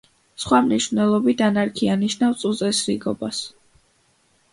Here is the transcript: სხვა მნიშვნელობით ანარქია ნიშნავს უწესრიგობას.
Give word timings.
სხვა 0.43 0.59
მნიშვნელობით 0.67 1.43
ანარქია 1.47 1.97
ნიშნავს 2.05 2.47
უწესრიგობას. 2.53 3.43